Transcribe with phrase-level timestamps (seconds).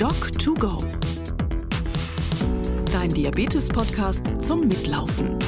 [0.00, 0.82] Doc2Go.
[2.90, 5.38] Dein Diabetes-Podcast zum Mitlaufen.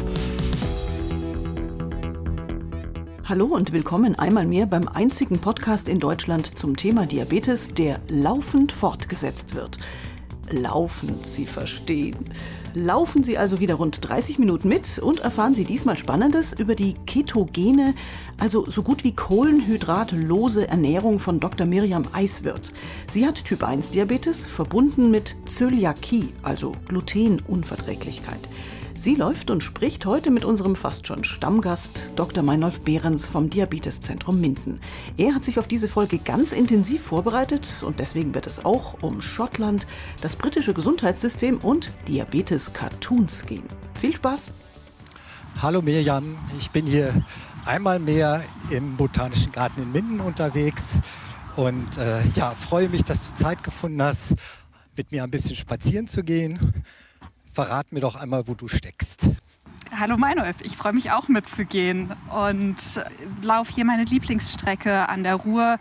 [3.24, 8.72] Hallo und willkommen einmal mehr beim einzigen Podcast in Deutschland zum Thema Diabetes, der laufend
[8.72, 9.78] fortgesetzt wird.
[10.50, 12.16] Laufend, Sie verstehen.
[12.74, 16.94] Laufen Sie also wieder rund 30 Minuten mit und erfahren Sie diesmal Spannendes über die
[17.06, 17.94] ketogene,
[18.38, 21.66] also so gut wie kohlenhydratlose Ernährung von Dr.
[21.66, 22.72] Miriam Eiswirth.
[23.10, 28.48] Sie hat Typ 1 Diabetes verbunden mit Zöliakie, also Glutenunverträglichkeit.
[28.96, 32.42] Sie läuft und spricht heute mit unserem fast schon Stammgast Dr.
[32.42, 34.80] Meinolf Behrens vom Diabeteszentrum Minden.
[35.16, 39.20] Er hat sich auf diese Folge ganz intensiv vorbereitet und deswegen wird es auch um
[39.20, 39.86] Schottland,
[40.20, 43.64] das britische Gesundheitssystem und Diabetes-Cartoons gehen.
[44.00, 44.52] Viel Spaß!
[45.60, 47.24] Hallo Mirjam, ich bin hier
[47.64, 51.00] einmal mehr im Botanischen Garten in Minden unterwegs
[51.56, 54.36] und äh, ja, freue mich, dass du Zeit gefunden hast,
[54.96, 56.84] mit mir ein bisschen spazieren zu gehen
[57.52, 59.30] verrat mir doch einmal, wo du steckst.
[59.96, 62.76] Hallo Meinolf, ich freue mich auch mitzugehen und
[63.42, 65.78] laufe hier meine Lieblingsstrecke an der Ruhr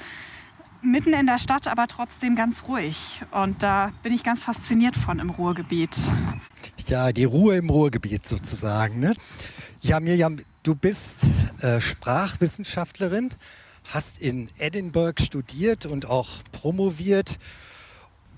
[0.82, 3.22] mitten in der Stadt, aber trotzdem ganz ruhig.
[3.32, 6.12] Und da bin ich ganz fasziniert von im Ruhrgebiet.
[6.88, 9.00] Ja, die Ruhe im Ruhrgebiet sozusagen.
[9.00, 9.14] Ne?
[9.82, 11.28] Ja, Mirjam, du bist
[11.62, 13.30] äh, Sprachwissenschaftlerin,
[13.94, 17.40] hast in Edinburgh studiert und auch promoviert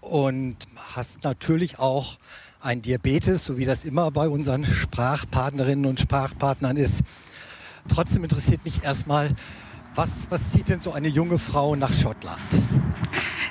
[0.02, 0.58] und
[0.94, 2.18] hast natürlich auch
[2.64, 7.04] ein Diabetes, so wie das immer bei unseren Sprachpartnerinnen und Sprachpartnern ist.
[7.90, 9.30] Trotzdem interessiert mich erstmal,
[9.96, 12.42] was, was zieht denn so eine junge Frau nach Schottland?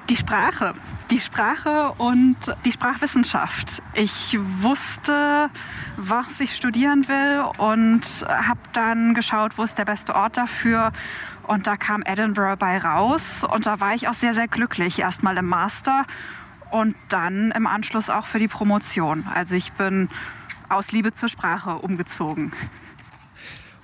[0.08, 0.74] Die Sprache.
[1.10, 3.82] Die Sprache und die Sprachwissenschaft.
[3.94, 5.50] Ich wusste,
[5.98, 10.90] was ich studieren will und habe dann geschaut, wo ist der beste Ort dafür.
[11.46, 13.44] Und da kam Edinburgh bei raus.
[13.44, 14.98] Und da war ich auch sehr, sehr glücklich.
[14.98, 16.06] Erstmal im Master
[16.72, 19.26] und dann im Anschluss auch für die Promotion.
[19.32, 20.08] Also ich bin
[20.68, 22.52] aus Liebe zur Sprache umgezogen.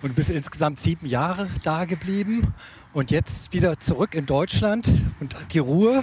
[0.01, 2.55] Und bist insgesamt sieben Jahre da geblieben
[2.93, 4.89] und jetzt wieder zurück in Deutschland
[5.21, 6.03] und die Ruhe.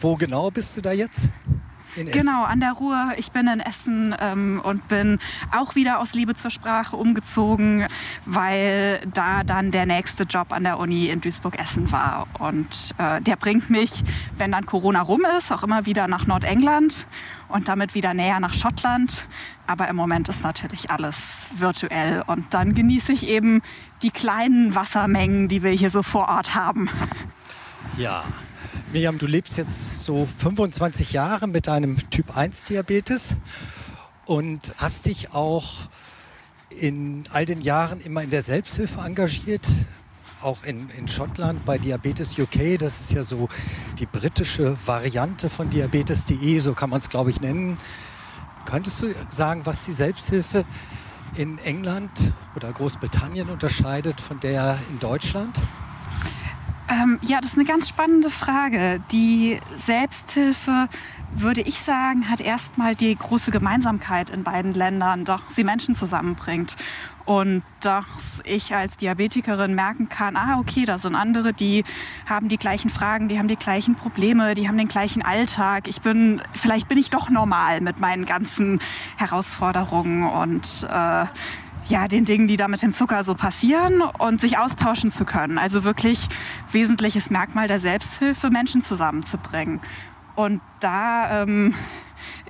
[0.00, 1.28] Wo genau bist du da jetzt?
[1.94, 3.12] Genau, an der Ruhr.
[3.16, 5.18] Ich bin in Essen ähm, und bin
[5.50, 7.86] auch wieder aus Liebe zur Sprache umgezogen,
[8.24, 12.26] weil da dann der nächste Job an der Uni in Duisburg-Essen war.
[12.38, 14.02] Und äh, der bringt mich,
[14.36, 17.06] wenn dann Corona rum ist, auch immer wieder nach Nordengland
[17.48, 19.26] und damit wieder näher nach Schottland.
[19.66, 23.62] Aber im Moment ist natürlich alles virtuell und dann genieße ich eben
[24.02, 26.88] die kleinen Wassermengen, die wir hier so vor Ort haben.
[27.96, 28.24] Ja,
[28.92, 33.36] Miriam, du lebst jetzt so 25 Jahre mit deinem Typ 1 Diabetes
[34.26, 35.88] und hast dich auch
[36.68, 39.66] in all den Jahren immer in der Selbsthilfe engagiert,
[40.42, 42.78] auch in, in Schottland bei Diabetes UK.
[42.78, 43.48] Das ist ja so
[43.98, 47.78] die britische Variante von Diabetes.de, so kann man es, glaube ich, nennen.
[48.64, 50.64] Könntest du sagen, was die Selbsthilfe
[51.36, 55.58] in England oder Großbritannien unterscheidet von der in Deutschland?
[56.88, 59.00] Ähm, ja, das ist eine ganz spannende Frage.
[59.12, 60.88] Die Selbsthilfe,
[61.34, 66.76] würde ich sagen, hat erstmal die große Gemeinsamkeit in beiden Ländern, dass sie Menschen zusammenbringt.
[67.24, 71.84] Und dass ich als Diabetikerin merken kann, ah, okay, da sind andere, die
[72.28, 75.86] haben die gleichen Fragen, die haben die gleichen Probleme, die haben den gleichen Alltag.
[75.86, 78.80] Ich bin, vielleicht bin ich doch normal mit meinen ganzen
[79.16, 81.26] Herausforderungen und äh,
[81.86, 85.58] ja, den Dingen, die da mit dem Zucker so passieren und sich austauschen zu können.
[85.58, 86.28] Also wirklich
[86.70, 89.80] wesentliches Merkmal der Selbsthilfe, Menschen zusammenzubringen.
[90.34, 91.74] Und da ähm,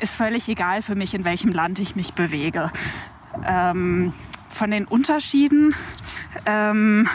[0.00, 2.71] ist völlig egal für mich, in welchem Land ich mich bewege.
[3.44, 4.12] Ähm,
[4.48, 5.75] von den Unterschieden.
[6.47, 7.09] Ähm,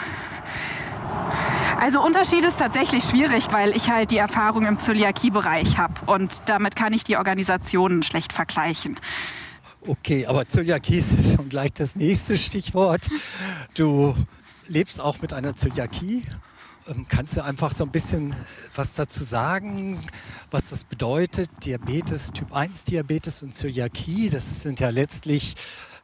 [1.80, 6.74] also Unterschied ist tatsächlich schwierig, weil ich halt die Erfahrung im Zöliakie-Bereich habe und damit
[6.74, 8.98] kann ich die Organisationen schlecht vergleichen.
[9.86, 13.08] Okay, aber Zöliakie ist schon gleich das nächste Stichwort.
[13.74, 14.14] Du
[14.66, 16.24] lebst auch mit einer Zöliakie.
[16.88, 18.34] Ähm, kannst du einfach so ein bisschen
[18.74, 19.98] was dazu sagen,
[20.50, 21.48] was das bedeutet?
[21.64, 25.54] Diabetes, Typ 1 Diabetes und Zöliakie, das sind ja letztlich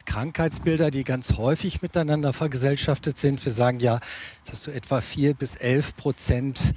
[0.04, 3.44] Krankheitsbilder, die ganz häufig miteinander vergesellschaftet sind.
[3.44, 3.98] Wir sagen ja,
[4.44, 6.74] dass so etwa 4 bis 11 Prozent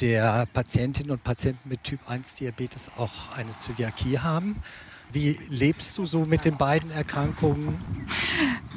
[0.00, 4.60] der Patientinnen und Patienten mit Typ 1 Diabetes auch eine Zöliakie haben.
[5.14, 7.80] Wie lebst du so mit den beiden Erkrankungen?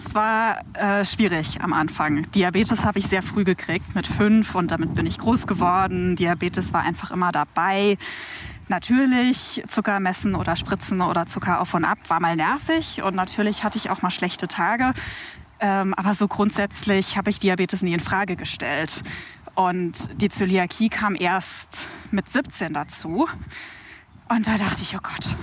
[0.05, 2.29] Es war äh, schwierig am Anfang.
[2.31, 6.15] Diabetes habe ich sehr früh gekriegt, mit fünf, und damit bin ich groß geworden.
[6.15, 7.97] Diabetes war einfach immer dabei.
[8.67, 13.63] Natürlich Zucker messen oder spritzen oder Zucker auf und ab war mal nervig und natürlich
[13.63, 14.93] hatte ich auch mal schlechte Tage.
[15.59, 19.01] Ähm, aber so grundsätzlich habe ich Diabetes nie in Frage gestellt.
[19.55, 23.27] Und die Zöliakie kam erst mit 17 dazu.
[24.29, 25.35] Und da dachte ich, oh Gott,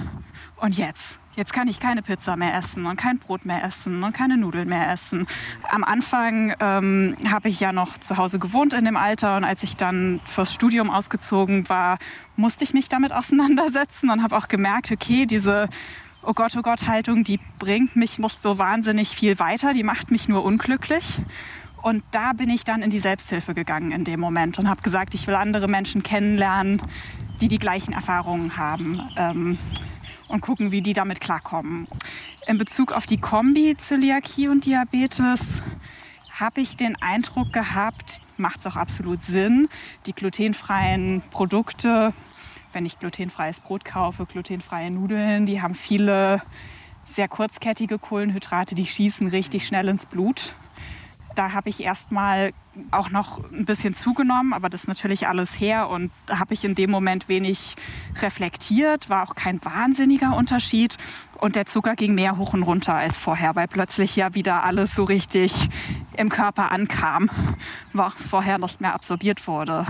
[0.64, 1.20] und jetzt?
[1.36, 4.68] Jetzt kann ich keine Pizza mehr essen und kein Brot mehr essen und keine Nudeln
[4.68, 5.26] mehr essen.
[5.68, 9.62] Am Anfang ähm, habe ich ja noch zu Hause gewohnt in dem Alter und als
[9.62, 11.98] ich dann fürs Studium ausgezogen war,
[12.36, 15.68] musste ich mich damit auseinandersetzen und habe auch gemerkt, okay, diese
[16.26, 20.10] Oh Gott, oh Gott Haltung, die bringt mich nicht so wahnsinnig viel weiter, die macht
[20.10, 21.20] mich nur unglücklich.
[21.82, 25.14] Und da bin ich dann in die Selbsthilfe gegangen in dem Moment und habe gesagt,
[25.14, 26.80] ich will andere Menschen kennenlernen,
[27.42, 29.02] die die gleichen Erfahrungen haben.
[29.18, 29.58] Ähm,
[30.28, 31.86] und gucken, wie die damit klarkommen.
[32.46, 35.62] In Bezug auf die Kombi Zöliakie und Diabetes
[36.30, 39.68] habe ich den Eindruck gehabt, macht es auch absolut Sinn,
[40.06, 42.12] die glutenfreien Produkte,
[42.72, 46.42] wenn ich glutenfreies Brot kaufe, glutenfreie Nudeln, die haben viele
[47.06, 50.56] sehr kurzkettige Kohlenhydrate, die schießen richtig schnell ins Blut.
[51.34, 52.52] Da habe ich erstmal
[52.90, 56.74] auch noch ein bisschen zugenommen, aber das ist natürlich alles her und habe ich in
[56.74, 57.76] dem Moment wenig
[58.20, 60.96] reflektiert, war auch kein wahnsinniger Unterschied
[61.38, 64.94] und der Zucker ging mehr hoch und runter als vorher, weil plötzlich ja wieder alles
[64.94, 65.68] so richtig
[66.16, 67.30] im Körper ankam,
[67.92, 69.86] was vorher nicht mehr absorbiert wurde.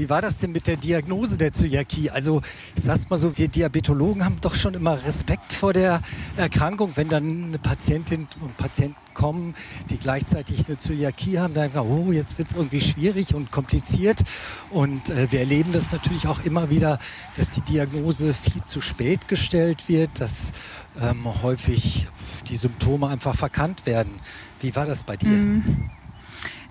[0.00, 2.08] Wie war das denn mit der Diagnose der Zöliakie?
[2.08, 2.40] Also
[2.74, 6.00] ich sag's mal so, wir Diabetologen haben doch schon immer Respekt vor der
[6.38, 9.54] Erkrankung, wenn dann eine Patientin und Patienten kommen,
[9.90, 14.22] die gleichzeitig eine Zöliakie haben, dann oh, jetzt wird es irgendwie schwierig und kompliziert.
[14.70, 16.98] Und äh, wir erleben das natürlich auch immer wieder,
[17.36, 20.52] dass die Diagnose viel zu spät gestellt wird, dass
[20.98, 22.08] ähm, häufig
[22.48, 24.18] die Symptome einfach verkannt werden.
[24.62, 25.28] Wie war das bei dir?
[25.28, 25.90] Mhm.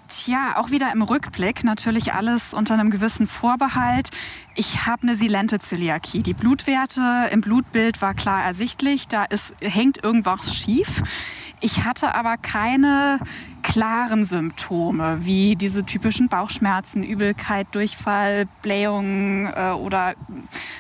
[0.10, 4.10] Tja, auch wieder im Rückblick natürlich alles unter einem gewissen Vorbehalt.
[4.56, 6.24] Ich habe eine silente Zöliakie.
[6.24, 9.08] Die Blutwerte im Blutbild war klar ersichtlich.
[9.08, 11.04] Da ist, hängt irgendwas schief.
[11.62, 13.20] Ich hatte aber keine
[13.62, 20.16] klaren Symptome wie diese typischen Bauchschmerzen, Übelkeit, Durchfall, Blähungen äh, oder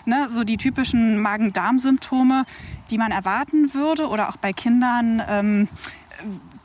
[0.05, 2.45] ne, so die typischen Magen-Darm-Symptome,
[2.89, 5.21] die man erwarten würde oder auch bei Kindern.
[5.27, 5.67] Ähm,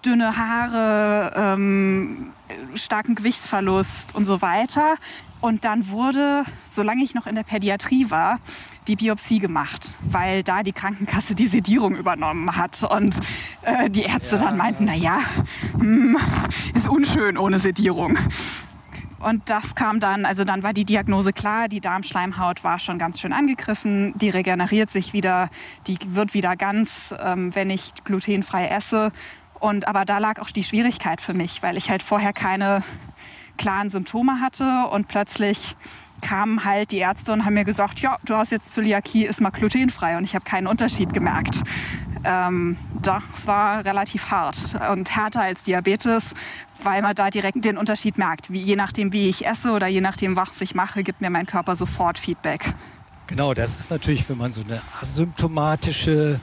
[0.05, 2.33] dünne Haare, ähm,
[2.75, 4.97] starken Gewichtsverlust und so weiter.
[5.41, 8.39] Und dann wurde, solange ich noch in der Pädiatrie war,
[8.89, 12.83] die Biopsie gemacht, weil da die Krankenkasse die Sedierung übernommen hat.
[12.85, 13.21] Und
[13.63, 15.19] äh, die Ärzte ja, dann meinten, naja,
[15.79, 16.17] hm,
[16.75, 18.19] ist unschön ohne Sedierung.
[19.25, 23.21] Und das kam dann, also dann war die Diagnose klar, die Darmschleimhaut war schon ganz
[23.21, 25.49] schön angegriffen, die regeneriert sich wieder,
[25.87, 29.13] die wird wieder ganz, ähm, wenn ich glutenfrei esse.
[29.65, 32.85] Und aber da lag auch die Schwierigkeit für mich, weil ich halt vorher keine
[33.57, 35.75] klaren Symptome hatte und plötzlich
[36.21, 39.49] kamen halt die Ärzte und haben mir gesagt, ja, du hast jetzt Zöliakie, ist mal
[39.49, 41.63] glutenfrei und ich habe keinen Unterschied gemerkt.
[42.25, 46.35] Ähm, das war relativ hart und härter als Diabetes,
[46.83, 48.53] weil man da direkt den Unterschied merkt.
[48.53, 51.47] Wie, je nachdem, wie ich esse oder je nachdem, was ich mache, gibt mir mein
[51.47, 52.75] Körper sofort Feedback.
[53.27, 56.39] Genau, das ist natürlich, wenn man so eine asymptomatische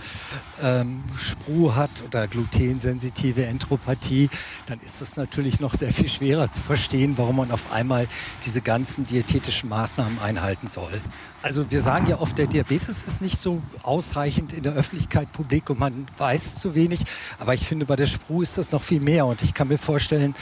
[0.64, 4.32] ähm, Spru hat oder glutensensitive Entropathie,
[4.66, 8.08] dann ist das natürlich noch sehr viel schwerer zu verstehen, warum man auf einmal
[8.46, 11.02] diese ganzen diätetischen Maßnahmen einhalten soll.
[11.44, 15.70] Also wir sagen ja oft, der Diabetes ist nicht so ausreichend in der Öffentlichkeit publik
[15.70, 17.02] und man weiß zu wenig.
[17.38, 19.28] Aber ich finde, bei der Spru ist das noch viel mehr.
[19.28, 20.36] Und ich kann mir vorstellen,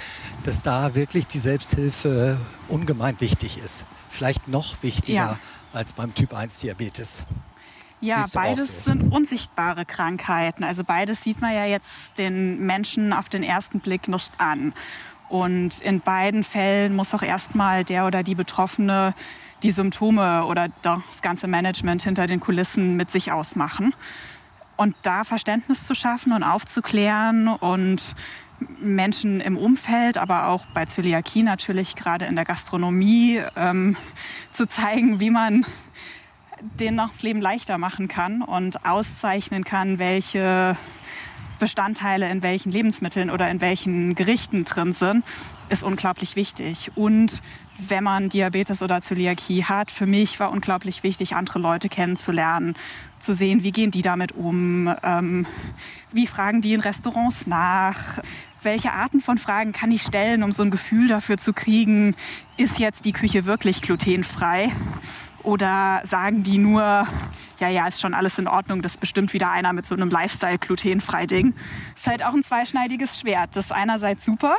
[0.43, 2.37] dass da wirklich die Selbsthilfe
[2.69, 3.85] ungemein wichtig ist.
[4.09, 5.13] Vielleicht noch wichtiger.
[5.15, 5.39] Ja
[5.73, 7.25] als beim Typ 1 Diabetes.
[8.01, 8.91] Ja, beides so?
[8.91, 10.63] sind unsichtbare Krankheiten.
[10.63, 14.73] Also beides sieht man ja jetzt den Menschen auf den ersten Blick nicht an.
[15.27, 19.13] Und in beiden Fällen muss auch erstmal der oder die Betroffene
[19.63, 23.93] die Symptome oder das ganze Management hinter den Kulissen mit sich ausmachen.
[24.77, 28.15] Und da Verständnis zu schaffen und aufzuklären und
[28.79, 33.97] Menschen im Umfeld, aber auch bei Zöliakie natürlich gerade in der Gastronomie ähm,
[34.51, 35.65] zu zeigen, wie man
[36.79, 40.77] denen noch das Leben leichter machen kann und auszeichnen kann, welche
[41.59, 45.23] Bestandteile in welchen Lebensmitteln oder in welchen Gerichten drin sind,
[45.69, 46.91] ist unglaublich wichtig.
[46.95, 47.41] Und
[47.77, 52.75] wenn man Diabetes oder Zöliakie hat, für mich war unglaublich wichtig, andere Leute kennenzulernen,
[53.19, 55.45] zu sehen, wie gehen die damit um, ähm,
[56.11, 58.19] wie fragen die in Restaurants nach,
[58.61, 62.15] welche Arten von Fragen kann ich stellen, um so ein Gefühl dafür zu kriegen,
[62.57, 64.71] ist jetzt die Küche wirklich glutenfrei?
[65.43, 67.07] Oder sagen die nur,
[67.59, 71.53] ja, ja, ist schon alles in Ordnung, das bestimmt wieder einer mit so einem Lifestyle-glutenfrei-Ding.
[71.95, 73.55] Ist halt auch ein zweischneidiges Schwert.
[73.55, 74.55] Das ist einerseits super,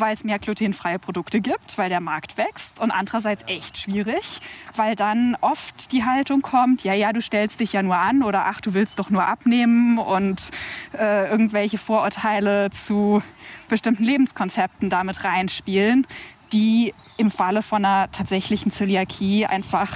[0.00, 2.80] weil es mehr glutenfreie Produkte gibt, weil der Markt wächst.
[2.80, 4.40] Und andererseits echt schwierig,
[4.76, 8.46] weil dann oft die Haltung kommt, ja, ja, du stellst dich ja nur an oder
[8.46, 10.50] ach, du willst doch nur abnehmen und
[10.96, 13.22] äh, irgendwelche Vorurteile zu
[13.68, 16.06] bestimmten Lebenskonzepten damit reinspielen,
[16.52, 19.92] die im Falle von einer tatsächlichen Zöliakie einfach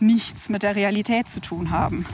[0.00, 2.06] nichts mit der Realität zu tun haben.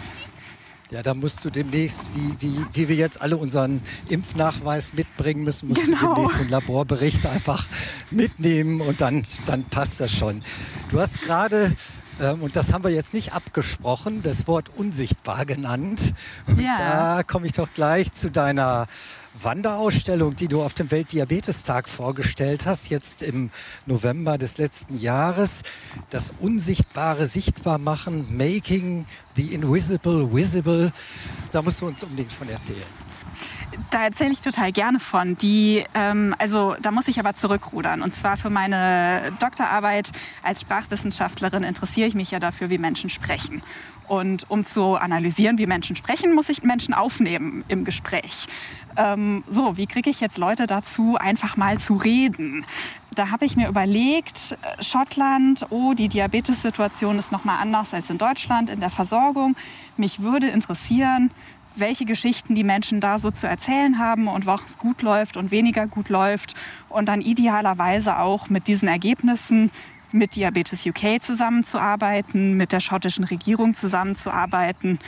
[0.93, 3.81] Ja, da musst du demnächst, wie, wie, wie wir jetzt alle unseren
[4.11, 6.01] Impfnachweis mitbringen müssen, musst genau.
[6.01, 7.67] du demnächst den Laborbericht einfach
[8.11, 10.43] mitnehmen und dann, dann passt das schon.
[10.91, 11.75] Du hast gerade
[12.21, 16.13] ähm, und das haben wir jetzt nicht abgesprochen, das Wort unsichtbar genannt.
[16.47, 16.75] Und ja.
[16.77, 18.87] da komme ich doch gleich zu deiner
[19.35, 23.51] Wanderausstellung, die du auf dem Weltdiabetestag vorgestellt hast, jetzt im
[23.87, 25.63] November des letzten Jahres.
[26.11, 30.93] Das Unsichtbare sichtbar machen, Making the Invisible Visible.
[31.51, 33.02] Da musst du uns unbedingt von erzählen.
[33.91, 35.37] Da erzähle ich total gerne von.
[35.39, 38.03] Die, ähm, also da muss ich aber zurückrudern.
[38.03, 40.13] Und zwar für meine Doktorarbeit
[40.43, 43.63] als Sprachwissenschaftlerin interessiere ich mich ja dafür, wie Menschen sprechen.
[44.09, 48.47] Und um zu analysieren, wie Menschen sprechen, muss ich Menschen aufnehmen im Gespräch.
[48.97, 52.65] Ähm, so, wie kriege ich jetzt Leute dazu, einfach mal zu reden?
[53.15, 58.71] Da habe ich mir überlegt, Schottland, oh, die Diabetes-Situation ist nochmal anders als in Deutschland
[58.71, 59.55] in der Versorgung.
[59.97, 61.31] Mich würde interessieren,
[61.77, 65.87] welche Geschichten die Menschen da so zu erzählen haben und was gut läuft und weniger
[65.87, 66.55] gut läuft.
[66.89, 69.71] Und dann idealerweise auch mit diesen Ergebnissen
[70.13, 74.99] mit Diabetes UK zusammenzuarbeiten, mit der schottischen Regierung zusammenzuarbeiten,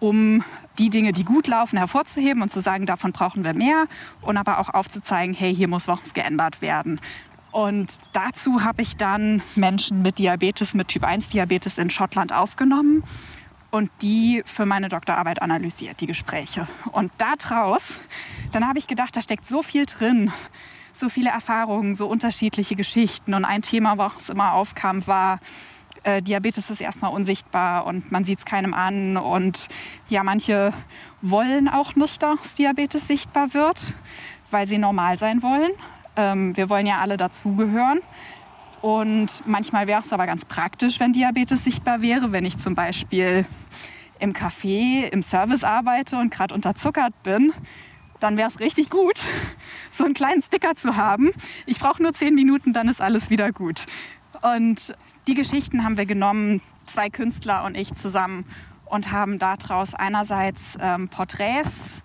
[0.00, 0.44] um
[0.78, 3.86] die Dinge, die gut laufen, hervorzuheben und zu sagen, davon brauchen wir mehr
[4.22, 7.00] und aber auch aufzuzeigen, hey, hier muss was geändert werden.
[7.52, 13.02] Und dazu habe ich dann Menschen mit Diabetes, mit Typ 1 Diabetes in Schottland aufgenommen
[13.70, 16.66] und die für meine Doktorarbeit analysiert, die Gespräche.
[16.92, 17.98] Und daraus,
[18.52, 20.32] dann habe ich gedacht, da steckt so viel drin
[21.00, 23.34] so viele Erfahrungen, so unterschiedliche Geschichten.
[23.34, 25.40] Und ein Thema, was immer aufkam, war,
[26.02, 29.16] äh, Diabetes ist erstmal unsichtbar und man sieht es keinem an.
[29.16, 29.68] Und
[30.08, 30.72] ja, manche
[31.22, 33.94] wollen auch nicht, dass Diabetes sichtbar wird,
[34.50, 35.72] weil sie normal sein wollen.
[36.16, 38.00] Ähm, wir wollen ja alle dazugehören.
[38.82, 43.44] Und manchmal wäre es aber ganz praktisch, wenn Diabetes sichtbar wäre, wenn ich zum Beispiel
[44.18, 47.52] im Café, im Service arbeite und gerade unterzuckert bin,
[48.20, 49.26] dann wäre es richtig gut,
[49.90, 51.30] so einen kleinen Sticker zu haben.
[51.66, 53.86] Ich brauche nur zehn Minuten, dann ist alles wieder gut.
[54.42, 54.94] Und
[55.26, 58.44] die Geschichten haben wir genommen, zwei Künstler und ich zusammen,
[58.90, 62.02] und haben daraus einerseits ähm, Porträts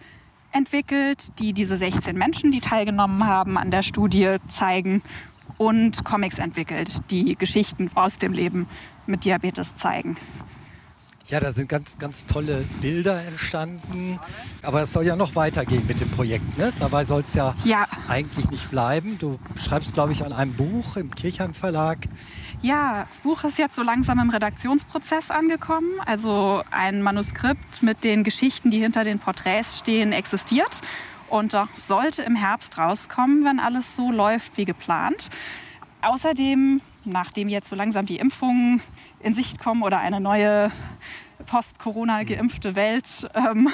[0.52, 5.02] entwickelt, die diese 16 Menschen, die teilgenommen haben an der Studie, zeigen
[5.58, 8.68] und Comics entwickelt, die Geschichten aus dem Leben
[9.08, 10.18] mit Diabetes zeigen.
[11.28, 14.20] Ja, da sind ganz, ganz tolle Bilder entstanden.
[14.62, 16.56] Aber es soll ja noch weitergehen mit dem Projekt.
[16.60, 16.72] Ne?
[16.78, 19.18] Dabei soll es ja, ja, eigentlich nicht bleiben.
[19.18, 21.98] Du schreibst, glaube ich, an einem Buch im Kirchheim Verlag.
[22.62, 25.90] Ja, das Buch ist jetzt so langsam im Redaktionsprozess angekommen.
[26.06, 30.82] Also ein Manuskript mit den Geschichten, die hinter den Porträts stehen, existiert.
[31.36, 35.30] Und doch sollte im Herbst rauskommen, wenn alles so läuft wie geplant.
[36.02, 38.80] Außerdem, nachdem jetzt so langsam die Impfungen
[39.20, 40.72] in Sicht kommen oder eine neue
[41.46, 43.68] post-Corona geimpfte Welt ähm,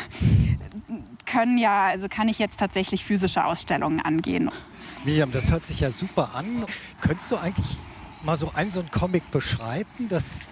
[1.27, 4.49] können ja, also kann ich jetzt tatsächlich physische Ausstellungen angehen.
[5.05, 6.65] Miriam, das hört sich ja super an.
[6.99, 7.77] Könntest du eigentlich
[8.23, 10.47] mal so einen, so einen Comic beschreiben, dass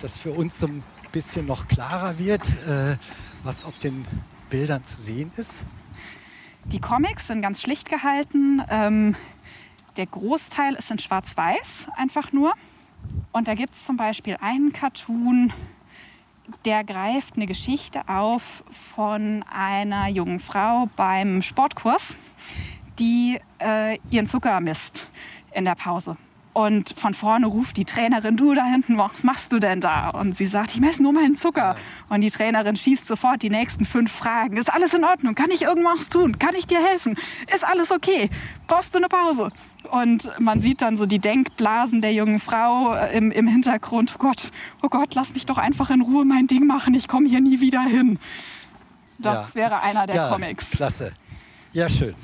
[0.00, 2.96] das für uns so ein bisschen noch klarer wird, äh,
[3.44, 4.04] was auf den
[4.50, 5.62] Bildern zu sehen ist?
[6.72, 8.60] Die Comics sind ganz schlicht gehalten.
[8.68, 9.14] Ähm,
[9.96, 12.54] der Großteil ist in Schwarz-Weiß einfach nur.
[13.30, 15.52] Und da gibt es zum Beispiel einen Cartoon,
[16.64, 22.16] der greift eine Geschichte auf von einer jungen Frau beim Sportkurs,
[22.98, 25.08] die äh, ihren Zucker misst
[25.52, 26.16] in der Pause.
[26.56, 30.08] Und von vorne ruft die Trainerin, du da hinten, was machst du denn da?
[30.08, 31.76] Und sie sagt, ich messe nur meinen Zucker.
[32.08, 34.56] Und die Trainerin schießt sofort die nächsten fünf Fragen.
[34.56, 35.34] Ist alles in Ordnung?
[35.34, 36.38] Kann ich irgendwas tun?
[36.38, 37.18] Kann ich dir helfen?
[37.54, 38.30] Ist alles okay?
[38.68, 39.50] Brauchst du eine Pause?
[39.90, 44.14] Und man sieht dann so die Denkblasen der jungen Frau äh, im, im Hintergrund.
[44.14, 46.94] Oh Gott, oh Gott, lass mich doch einfach in Ruhe mein Ding machen.
[46.94, 48.18] Ich komme hier nie wieder hin.
[49.18, 49.60] Das ja.
[49.60, 50.70] wäre einer der ja, Comics.
[50.70, 51.12] Klasse.
[51.74, 52.14] Ja, schön.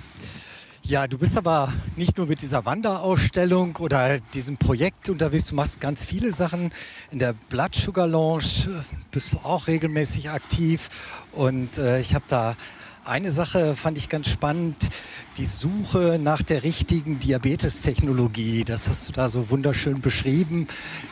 [0.85, 5.81] Ja, du bist aber nicht nur mit dieser Wanderausstellung oder diesem Projekt unterwegs, du machst
[5.81, 6.73] ganz viele Sachen.
[7.13, 10.89] In der Blood Sugar Lounge bist du auch regelmäßig aktiv
[11.31, 12.57] und äh, ich habe da
[13.05, 14.89] eine Sache fand ich ganz spannend,
[15.37, 18.65] die Suche nach der richtigen Diabetestechnologie.
[18.65, 20.69] Das hast du da so wunderschön beschrieben,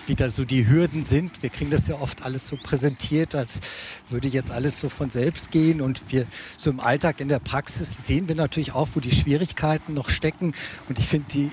[0.06, 1.42] wie da so die Hürden sind.
[1.42, 3.60] Wir kriegen das ja oft alles so präsentiert, als
[4.08, 5.80] würde jetzt alles so von selbst gehen.
[5.80, 9.94] Und wir so im Alltag, in der Praxis sehen wir natürlich auch, wo die Schwierigkeiten
[9.94, 10.52] noch stecken.
[10.88, 11.50] Und ich finde, du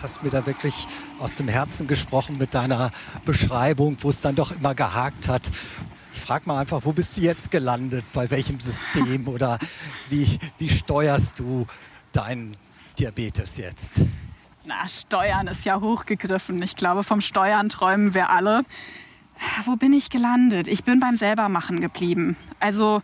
[0.00, 0.86] hast mir da wirklich
[1.18, 2.90] aus dem Herzen gesprochen mit deiner
[3.26, 5.50] Beschreibung, wo es dann doch immer gehakt hat
[6.10, 8.04] frag mal einfach, wo bist du jetzt gelandet?
[8.12, 9.28] Bei welchem System?
[9.28, 9.58] Oder
[10.08, 11.66] wie, wie steuerst du
[12.12, 12.56] deinen
[12.98, 14.02] Diabetes jetzt?
[14.64, 16.62] Na, Steuern ist ja hochgegriffen.
[16.62, 18.64] Ich glaube, vom Steuern träumen wir alle.
[19.64, 20.68] Wo bin ich gelandet?
[20.68, 22.36] Ich bin beim Selbermachen geblieben.
[22.60, 23.02] Also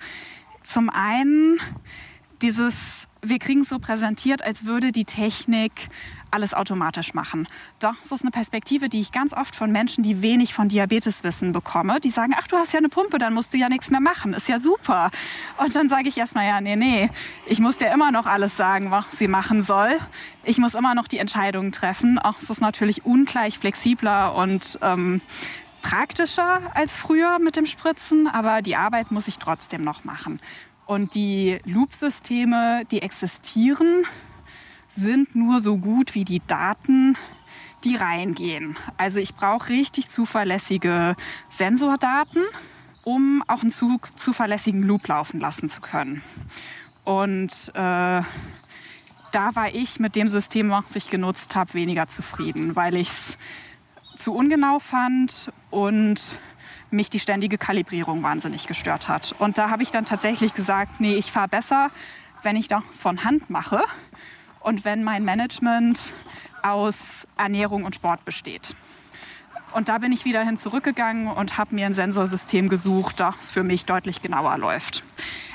[0.62, 1.58] zum einen
[2.45, 5.89] dieses, wir kriegen es so präsentiert, als würde die Technik
[6.31, 7.47] alles automatisch machen.
[7.79, 11.25] Doch, das ist eine Perspektive, die ich ganz oft von Menschen, die wenig von Diabetes
[11.25, 12.01] wissen, bekomme.
[12.01, 14.35] Die sagen, ach, du hast ja eine Pumpe, dann musst du ja nichts mehr machen.
[14.35, 15.11] Ist ja super.
[15.57, 17.09] Und dann sage ich erstmal, ja, nee, nee,
[17.47, 19.97] ich muss dir immer noch alles sagen, was sie machen soll.
[20.43, 22.19] Ich muss immer noch die Entscheidungen treffen.
[22.19, 25.23] Auch es ist natürlich ungleich flexibler und ähm,
[25.83, 30.41] praktischer als früher mit dem Spritzen, aber die Arbeit muss ich trotzdem noch machen.
[30.87, 34.05] Und die Loop-Systeme, die existieren,
[34.95, 37.17] sind nur so gut wie die Daten,
[37.85, 38.76] die reingehen.
[38.97, 41.17] Also ich brauche richtig zuverlässige
[41.50, 42.43] Sensordaten,
[43.03, 46.23] um auch einen zu, zuverlässigen Loop laufen lassen zu können.
[47.05, 48.23] Und äh,
[49.33, 53.38] da war ich mit dem System, was ich genutzt habe, weniger zufrieden, weil ich es
[54.17, 56.38] zu ungenau fand und
[56.95, 59.35] mich die ständige Kalibrierung wahnsinnig gestört hat.
[59.39, 61.91] Und da habe ich dann tatsächlich gesagt, nee, ich fahre besser,
[62.43, 63.85] wenn ich das von Hand mache
[64.61, 66.13] und wenn mein Management
[66.63, 68.75] aus Ernährung und Sport besteht.
[69.75, 73.65] Und da bin ich wieder hin zurückgegangen und habe mir ein Sensorsystem gesucht, das für
[73.65, 75.03] mich deutlich genauer läuft.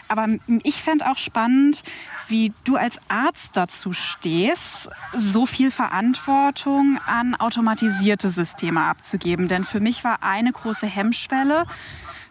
[0.10, 0.28] Aber
[0.64, 1.84] ich fände auch spannend,
[2.28, 9.48] wie du als Arzt dazu stehst, so viel Verantwortung an automatisierte Systeme abzugeben.
[9.48, 11.66] Denn für mich war eine große Hemmschwelle,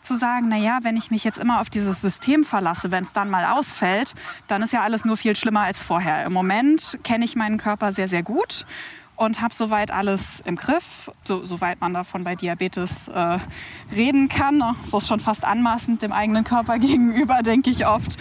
[0.00, 3.28] zu sagen, naja, wenn ich mich jetzt immer auf dieses System verlasse, wenn es dann
[3.28, 4.14] mal ausfällt,
[4.46, 6.24] dann ist ja alles nur viel schlimmer als vorher.
[6.24, 8.64] Im Moment kenne ich meinen Körper sehr, sehr gut
[9.18, 13.38] und habe soweit alles im Griff, so, soweit man davon bei Diabetes äh,
[13.94, 14.60] reden kann.
[14.60, 18.16] Das ist schon fast anmaßend dem eigenen Körper gegenüber, denke ich oft.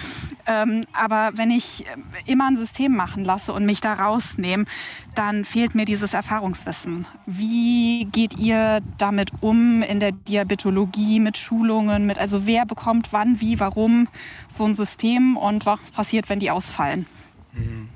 [0.48, 1.86] Ähm, aber wenn ich
[2.26, 4.66] immer ein System machen lasse und mich da rausnehme,
[5.14, 7.06] dann fehlt mir dieses Erfahrungswissen.
[7.28, 13.40] Wie geht ihr damit um in der Diabetologie mit Schulungen, mit also wer bekommt wann,
[13.40, 14.08] wie, warum
[14.48, 17.06] so ein System und was passiert, wenn die ausfallen?
[17.54, 17.90] Mhm.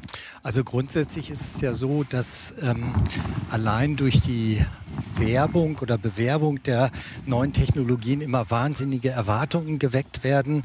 [0.43, 2.95] Also grundsätzlich ist es ja so, dass ähm,
[3.51, 4.65] allein durch die
[5.15, 6.89] Werbung oder Bewerbung der
[7.27, 10.63] neuen Technologien immer wahnsinnige Erwartungen geweckt werden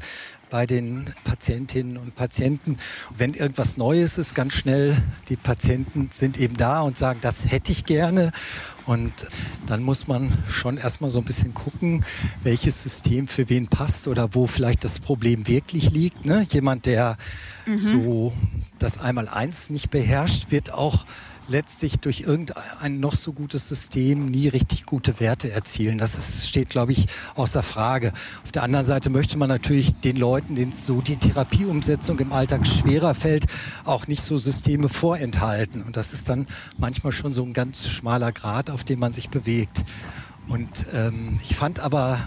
[0.49, 2.77] bei den Patientinnen und Patienten.
[3.15, 4.95] Wenn irgendwas Neues ist, ganz schnell,
[5.29, 8.31] die Patienten sind eben da und sagen, das hätte ich gerne.
[8.85, 9.13] Und
[9.65, 12.05] dann muss man schon erstmal so ein bisschen gucken,
[12.41, 16.25] welches System für wen passt oder wo vielleicht das Problem wirklich liegt.
[16.25, 16.45] Ne?
[16.49, 17.17] Jemand, der
[17.65, 17.77] mhm.
[17.77, 18.33] so
[18.79, 21.05] das Einmal-Eins nicht beherrscht, wird auch
[21.47, 25.97] letztlich durch irgendein noch so gutes System nie richtig gute Werte erzielen.
[25.97, 28.13] Das ist, steht, glaube ich, außer Frage.
[28.43, 32.67] Auf der anderen Seite möchte man natürlich den Leuten, denen so die Therapieumsetzung im Alltag
[32.67, 33.45] schwerer fällt,
[33.85, 35.81] auch nicht so Systeme vorenthalten.
[35.83, 39.29] Und das ist dann manchmal schon so ein ganz schmaler Grad, auf dem man sich
[39.29, 39.83] bewegt.
[40.47, 42.19] Und ähm, ich fand aber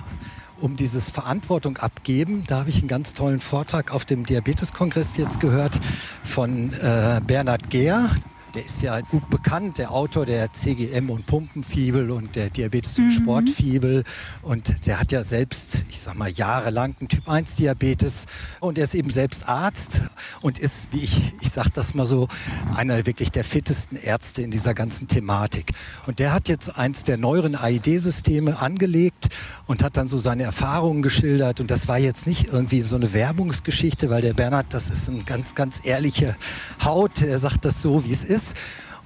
[0.60, 2.44] um dieses Verantwortung abgeben.
[2.46, 5.80] Da habe ich einen ganz tollen Vortrag auf dem Diabeteskongress jetzt gehört
[6.24, 8.10] von äh, Bernhard Gehr,
[8.54, 13.06] der ist ja gut bekannt, der Autor der CGM und Pumpenfibel und der Diabetes und
[13.06, 13.10] mhm.
[13.10, 14.04] Sportfibel.
[14.42, 18.26] Und der hat ja selbst, ich sag mal, jahrelang einen Typ 1 Diabetes.
[18.58, 20.02] Und er ist eben selbst Arzt
[20.40, 22.28] und ist, wie ich, ich sag das mal so,
[22.74, 25.72] einer wirklich der fittesten Ärzte in dieser ganzen Thematik.
[26.06, 29.28] Und der hat jetzt eins der neueren AID-Systeme angelegt
[29.66, 31.60] und hat dann so seine Erfahrungen geschildert.
[31.60, 35.24] Und das war jetzt nicht irgendwie so eine Werbungsgeschichte, weil der Bernhard, das ist ein
[35.24, 36.36] ganz, ganz ehrliche
[36.84, 37.22] Haut.
[37.22, 38.56] Er sagt das so, wie es ist ist.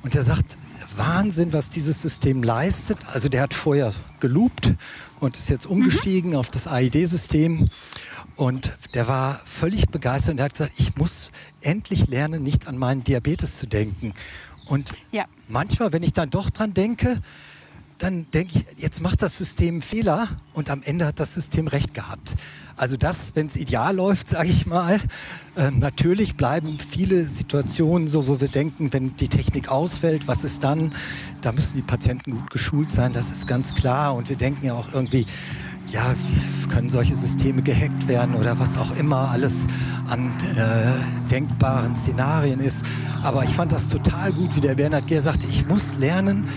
[0.02, 0.58] Und er sagt,
[0.96, 2.98] Wahnsinn, was dieses System leistet.
[3.12, 4.74] Also der hat vorher geloopt
[5.18, 6.36] und ist jetzt umgestiegen mhm.
[6.36, 7.68] auf das AID-System.
[8.36, 12.78] Und der war völlig begeistert und er hat gesagt, ich muss endlich lernen, nicht an
[12.78, 14.12] meinen Diabetes zu denken.
[14.66, 15.24] Und ja.
[15.48, 17.20] manchmal, wenn ich dann doch dran denke,
[17.98, 21.94] dann denke ich, jetzt macht das System Fehler und am Ende hat das System recht
[21.94, 22.34] gehabt.
[22.76, 25.00] Also das, wenn es ideal läuft, sage ich mal.
[25.56, 30.64] Ähm, natürlich bleiben viele Situationen so, wo wir denken, wenn die Technik ausfällt, was ist
[30.64, 30.92] dann?
[31.40, 34.14] Da müssen die Patienten gut geschult sein, das ist ganz klar.
[34.14, 35.26] Und wir denken ja auch irgendwie,
[35.92, 39.68] ja, wie können solche Systeme gehackt werden oder was auch immer alles
[40.08, 42.84] an äh, denkbaren Szenarien ist.
[43.22, 46.48] Aber ich fand das total gut, wie der Bernhard Gehr sagte, ich muss lernen,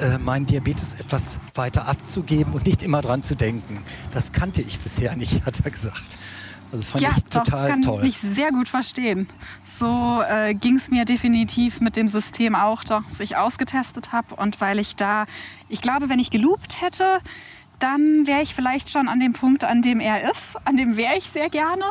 [0.00, 3.82] äh, meinen Diabetes etwas weiter abzugeben und nicht immer dran zu denken.
[4.12, 6.18] Das kannte ich bisher nicht, hat er gesagt.
[6.70, 8.04] Also fand ja, ich total doch, das kann toll.
[8.04, 9.28] ich sehr gut verstehen.
[9.66, 14.34] So äh, ging es mir definitiv mit dem System auch, das ich ausgetestet habe.
[14.34, 15.24] Und weil ich da,
[15.68, 17.20] ich glaube, wenn ich geloopt hätte,
[17.78, 20.56] dann wäre ich vielleicht schon an dem Punkt, an dem er ist.
[20.64, 21.84] An dem wäre ich sehr gerne.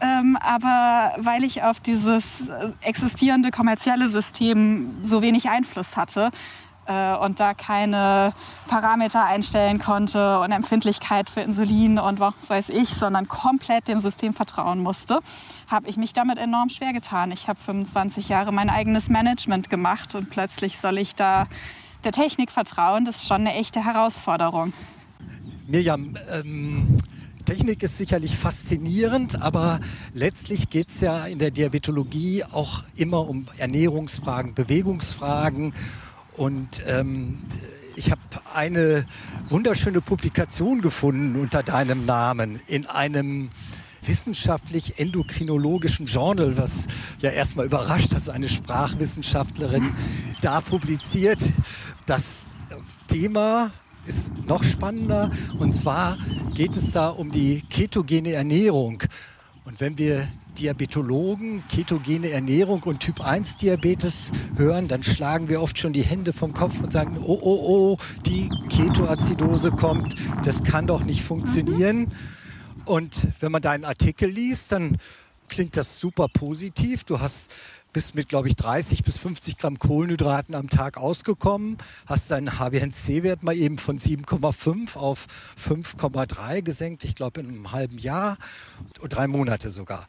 [0.00, 6.30] ähm, aber weil ich auf dieses äh, existierende kommerzielle System so wenig Einfluss hatte,
[6.86, 8.34] äh, und da keine
[8.68, 14.34] Parameter einstellen konnte und Empfindlichkeit für Insulin und was weiß ich, sondern komplett dem System
[14.34, 15.20] vertrauen musste,
[15.68, 17.32] habe ich mich damit enorm schwer getan.
[17.32, 21.46] Ich habe 25 Jahre mein eigenes Management gemacht und plötzlich soll ich da
[22.04, 23.04] der Technik vertrauen.
[23.04, 24.72] Das ist schon eine echte Herausforderung.
[25.66, 26.98] Mirjam, ähm,
[27.46, 29.78] Technik ist sicherlich faszinierend, aber
[30.14, 35.72] letztlich geht es ja in der Diabetologie auch immer um Ernährungsfragen, Bewegungsfragen
[36.36, 37.38] und ähm,
[37.96, 38.20] ich habe
[38.54, 39.06] eine
[39.48, 43.50] wunderschöne Publikation gefunden unter deinem Namen in einem
[44.02, 46.86] wissenschaftlich endokrinologischen Journal, was
[47.20, 49.94] ja erstmal überrascht, dass eine Sprachwissenschaftlerin
[50.42, 51.40] da publiziert.
[52.04, 52.46] Das
[53.08, 53.70] Thema
[54.06, 56.18] ist noch spannender und zwar
[56.54, 59.02] geht es da um die ketogene Ernährung.
[59.64, 65.78] Und wenn wir Diabetologen ketogene Ernährung und Typ 1 Diabetes hören, dann schlagen wir oft
[65.78, 70.14] schon die Hände vom Kopf und sagen, oh, oh, oh, die Ketoazidose kommt,
[70.44, 72.12] das kann doch nicht funktionieren.
[72.84, 74.98] Und wenn man deinen Artikel liest, dann
[75.48, 77.04] klingt das super positiv.
[77.04, 77.52] Du hast
[77.96, 83.42] bist mit, glaube ich, 30 bis 50 Gramm Kohlenhydraten am Tag ausgekommen, hast deinen HbA1c-Wert
[83.42, 85.26] mal eben von 7,5 auf
[85.58, 88.36] 5,3 gesenkt, ich glaube in einem halben Jahr,
[89.08, 90.08] drei Monate sogar.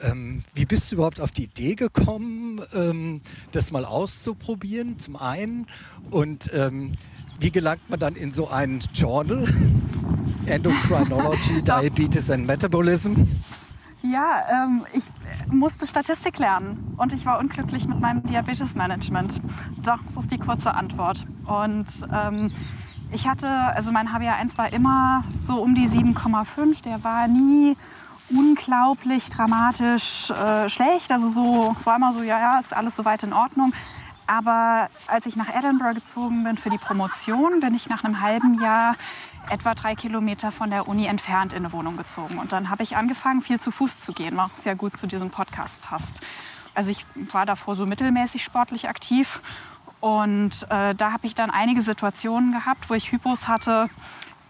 [0.00, 3.20] Ähm, wie bist du überhaupt auf die Idee gekommen, ähm,
[3.52, 5.66] das mal auszuprobieren, zum einen?
[6.10, 6.92] Und ähm,
[7.40, 9.44] wie gelangt man dann in so ein Journal?
[10.46, 13.26] Endocrinology, Diabetes and Metabolism?
[14.02, 15.04] Ja, ähm, ich
[15.50, 19.40] musste Statistik lernen und ich war unglücklich mit meinem Diabetesmanagement.
[19.82, 21.26] Doch, das ist die kurze Antwort.
[21.44, 22.52] Und ähm,
[23.12, 27.76] ich hatte, also mein HbA1 war immer so um die 7,5, der war nie
[28.30, 31.10] unglaublich dramatisch äh, schlecht.
[31.10, 33.72] Also so, war immer so, ja, ja, ist alles soweit in Ordnung.
[34.26, 38.60] Aber als ich nach Edinburgh gezogen bin für die Promotion, bin ich nach einem halben
[38.60, 38.94] Jahr
[39.48, 42.38] etwa drei Kilometer von der Uni entfernt in eine Wohnung gezogen.
[42.38, 45.30] Und dann habe ich angefangen, viel zu Fuß zu gehen, was sehr gut zu diesem
[45.30, 46.20] Podcast passt.
[46.74, 49.40] Also ich war davor so mittelmäßig sportlich aktiv
[50.00, 53.88] und äh, da habe ich dann einige Situationen gehabt, wo ich Hypos hatte.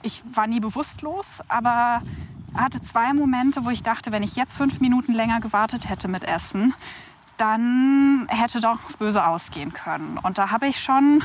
[0.02, 2.02] Ich war nie bewusstlos, aber
[2.54, 6.24] hatte zwei Momente, wo ich dachte, wenn ich jetzt fünf Minuten länger gewartet hätte mit
[6.24, 6.74] Essen,
[7.36, 10.18] dann hätte doch das Böse ausgehen können.
[10.18, 11.22] Und da habe ich schon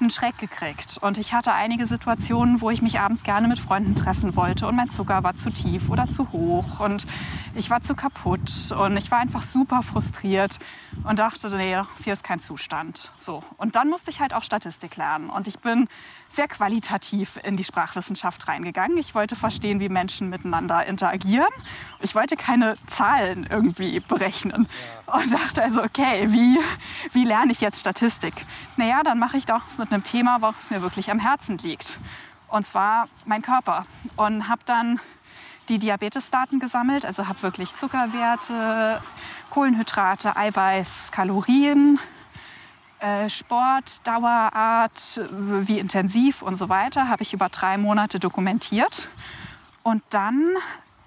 [0.00, 0.98] einen Schreck gekriegt.
[1.00, 4.76] Und ich hatte einige Situationen, wo ich mich abends gerne mit Freunden treffen wollte und
[4.76, 7.06] mein Zucker war zu tief oder zu hoch und
[7.54, 10.58] ich war zu kaputt und ich war einfach super frustriert
[11.04, 13.10] und dachte, nee, hier ist kein Zustand.
[13.18, 13.42] So.
[13.56, 15.88] Und dann musste ich halt auch Statistik lernen und ich bin
[16.28, 18.98] sehr qualitativ in die Sprachwissenschaft reingegangen.
[18.98, 21.48] Ich wollte verstehen, wie Menschen miteinander interagieren.
[22.00, 24.68] Ich wollte keine Zahlen irgendwie berechnen
[25.06, 26.58] und dachte also, okay, wie,
[27.12, 28.34] wie lerne ich jetzt Statistik?
[28.76, 31.98] Naja, dann mache ich doch mit mit einem Thema, was mir wirklich am Herzen liegt.
[32.48, 33.86] Und zwar mein Körper.
[34.16, 35.00] Und habe dann
[35.68, 39.00] die Diabetesdaten gesammelt, also habe wirklich Zuckerwerte,
[39.50, 42.00] Kohlenhydrate, Eiweiß, Kalorien,
[42.98, 49.08] äh, Sport, Dauerart, wie intensiv und so weiter, habe ich über drei Monate dokumentiert.
[49.84, 50.48] Und dann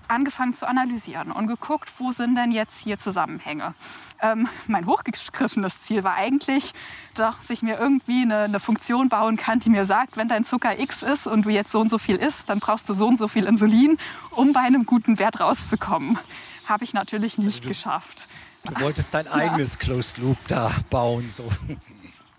[0.08, 3.74] angefangen zu analysieren und geguckt, wo sind denn jetzt hier Zusammenhänge.
[4.22, 6.74] Ähm, mein hochgegriffenes Ziel war eigentlich,
[7.14, 10.78] dass ich mir irgendwie eine, eine, Funktion bauen kann, die mir sagt, wenn dein Zucker
[10.78, 13.18] X ist und du jetzt so und so viel isst, dann brauchst du so und
[13.18, 13.98] so viel Insulin,
[14.32, 16.20] um bei einem guten Wert rauszukommen.
[16.66, 18.28] Habe ich natürlich nicht also du, geschafft.
[18.66, 19.80] Du wolltest dein eigenes ja.
[19.80, 21.30] Closed Loop da bauen.
[21.30, 21.48] So.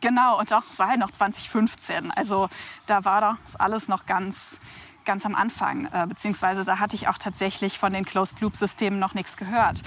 [0.01, 2.11] Genau, und auch, es war halt noch 2015.
[2.11, 2.49] Also
[2.87, 4.59] da war das alles noch ganz,
[5.05, 9.37] ganz am Anfang, äh, beziehungsweise da hatte ich auch tatsächlich von den Closed-Loop-Systemen noch nichts
[9.37, 9.83] gehört.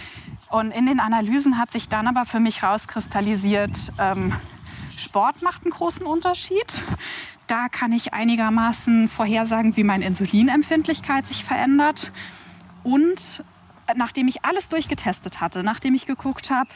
[0.50, 4.34] Und in den Analysen hat sich dann aber für mich rauskristallisiert, ähm,
[4.98, 6.84] Sport macht einen großen Unterschied.
[7.48, 12.12] Da kann ich einigermaßen vorhersagen, wie meine Insulinempfindlichkeit sich verändert.
[12.84, 13.44] Und
[13.96, 16.70] nachdem ich alles durchgetestet hatte, nachdem ich geguckt habe,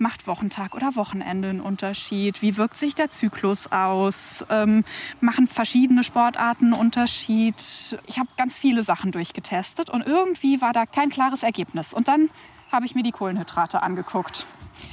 [0.00, 2.42] macht Wochentag oder Wochenende einen Unterschied?
[2.42, 4.44] Wie wirkt sich der Zyklus aus?
[4.48, 4.84] Ähm,
[5.20, 7.98] machen verschiedene Sportarten einen Unterschied?
[8.06, 11.94] Ich habe ganz viele Sachen durchgetestet und irgendwie war da kein klares Ergebnis.
[11.94, 12.30] Und dann
[12.72, 14.46] habe ich mir die Kohlenhydrate angeguckt.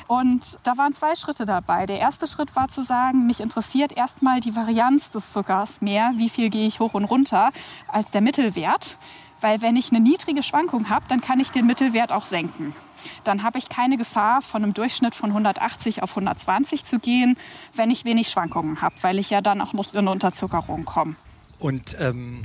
[0.07, 1.85] Und da waren zwei Schritte dabei.
[1.85, 6.29] Der erste Schritt war zu sagen, mich interessiert erstmal die Varianz des Zuckers mehr, wie
[6.29, 7.51] viel gehe ich hoch und runter,
[7.87, 8.97] als der Mittelwert.
[9.39, 12.75] Weil wenn ich eine niedrige Schwankung habe, dann kann ich den Mittelwert auch senken.
[13.23, 17.37] Dann habe ich keine Gefahr, von einem Durchschnitt von 180 auf 120 zu gehen,
[17.75, 21.15] wenn ich wenig Schwankungen habe, weil ich ja dann auch noch in eine Unterzuckerung komme.
[21.59, 22.43] Und ähm,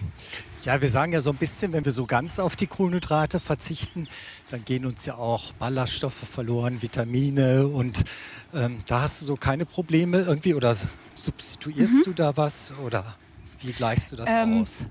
[0.64, 4.06] Ja, wir sagen ja so ein bisschen, wenn wir so ganz auf die Kohlenhydrate verzichten,
[4.50, 8.04] dann gehen uns ja auch Ballaststoffe verloren, Vitamine und
[8.54, 10.76] ähm, da hast du so keine Probleme irgendwie oder
[11.16, 12.02] substituierst mhm.
[12.04, 13.16] du da was oder
[13.60, 14.86] wie gleichst du das ähm, aus?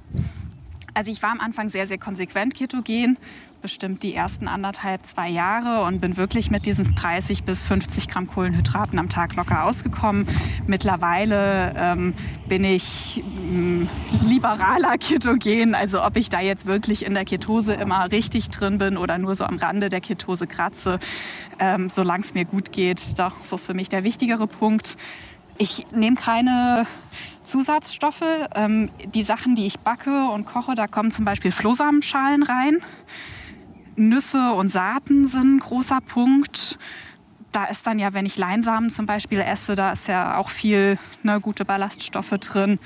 [0.94, 3.18] Also ich war am Anfang sehr, sehr konsequent ketogen,
[3.62, 8.28] bestimmt die ersten anderthalb, zwei Jahre und bin wirklich mit diesen 30 bis 50 Gramm
[8.28, 10.28] Kohlenhydraten am Tag locker ausgekommen.
[10.68, 12.14] Mittlerweile ähm,
[12.50, 13.88] bin ich ähm,
[14.22, 18.98] liberaler ketogen, also ob ich da jetzt wirklich in der Ketose immer richtig drin bin
[18.98, 21.00] oder nur so am Rande der Ketose kratze,
[21.60, 24.98] ähm, solange es mir gut geht, das ist für mich der wichtigere Punkt.
[25.58, 26.86] Ich nehme keine
[27.44, 28.24] Zusatzstoffe.
[28.56, 32.78] Ähm, die Sachen, die ich backe und koche, da kommen zum Beispiel Flohsamenschalen rein.
[33.96, 36.80] Nüsse und Saaten sind ein großer Punkt.
[37.52, 40.98] Da ist dann ja, wenn ich Leinsamen zum Beispiel esse, da ist ja auch viel
[41.24, 42.80] ne, gute Ballaststoffe drin.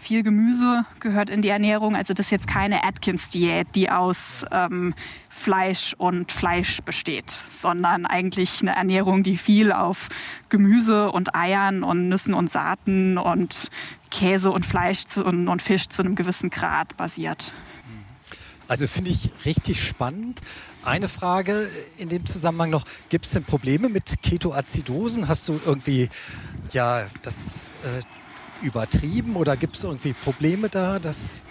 [0.00, 1.96] Viel Gemüse gehört in die Ernährung.
[1.96, 4.94] Also das ist jetzt keine Atkins-Diät, die aus ähm,
[5.28, 10.08] Fleisch und Fleisch besteht, sondern eigentlich eine Ernährung, die viel auf
[10.50, 13.70] Gemüse und Eiern und Nüssen und Saaten und
[14.10, 17.52] Käse und Fleisch zu, und, und Fisch zu einem gewissen Grad basiert.
[18.68, 20.40] Also finde ich richtig spannend.
[20.84, 25.26] Eine Frage in dem Zusammenhang noch, gibt es denn Probleme mit Ketoazidosen?
[25.26, 26.08] Hast du irgendwie
[26.72, 28.02] ja, das äh,
[28.62, 30.98] übertrieben oder gibt es irgendwie Probleme da?
[30.98, 31.44] Das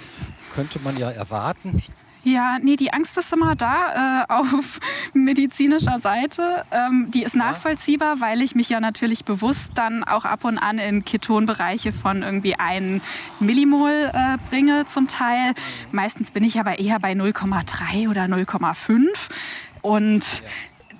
[0.53, 1.81] könnte man ja erwarten.
[2.23, 4.79] Ja, nee, die Angst ist immer da äh, auf
[5.13, 6.65] medizinischer Seite.
[6.71, 7.51] Ähm, die ist ja.
[7.51, 12.23] nachvollziehbar, weil ich mich ja natürlich bewusst dann auch ab und an in Ketonbereiche von
[12.23, 13.01] irgendwie 1
[13.39, 15.53] Millimol äh, bringe zum Teil.
[15.93, 19.07] Meistens bin ich aber eher bei 0,3 oder 0,5.
[19.81, 20.49] Und ja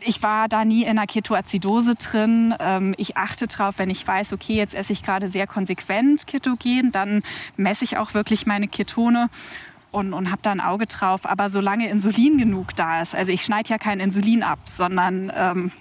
[0.02, 2.54] ich war da nie in einer Ketoazidose drin.
[2.60, 6.92] Ähm, ich achte darauf, wenn ich weiß, okay, jetzt esse ich gerade sehr konsequent ketogen,
[6.92, 7.24] dann
[7.56, 9.30] messe ich auch wirklich meine Ketone
[9.92, 11.26] und, und habe da ein Auge drauf.
[11.26, 15.72] Aber solange Insulin genug da ist, also ich schneide ja kein Insulin ab, sondern ähm,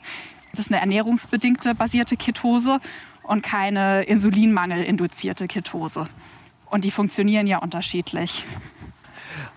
[0.52, 2.81] das ist eine ernährungsbedingte basierte Ketose
[3.22, 6.09] und keine Insulinmangel-induzierte Ketose.
[6.70, 8.44] Und die funktionieren ja unterschiedlich.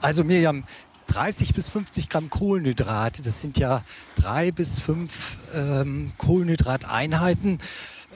[0.02, 0.64] Also Miriam,
[1.10, 3.84] 30 bis 50 Gramm Kohlenhydrate, das sind ja
[4.16, 7.58] drei bis fünf ähm, Kohlenhydrateinheiten.